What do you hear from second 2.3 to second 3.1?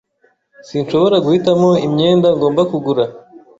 ngomba kugura.